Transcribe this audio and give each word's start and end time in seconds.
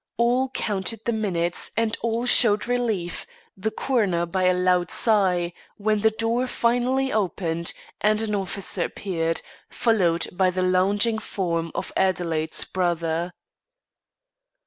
All 0.17 0.49
counted 0.49 1.01
the 1.05 1.11
minutes 1.13 1.69
and 1.77 1.95
all 2.01 2.25
showed 2.25 2.67
relief 2.67 3.27
the 3.55 3.69
coroner 3.69 4.25
by 4.25 4.45
a 4.45 4.53
loud 4.55 4.89
sigh 4.89 5.53
when 5.77 5.99
the 6.01 6.09
door 6.09 6.47
finally 6.47 7.13
opened 7.13 7.71
and 8.01 8.19
an 8.23 8.33
officer 8.33 8.85
appeared, 8.85 9.43
followed 9.69 10.27
by 10.31 10.49
the 10.49 10.63
lounging 10.63 11.19
form 11.19 11.71
of 11.75 11.93
Adelaide's 11.95 12.65
brother. 12.65 13.31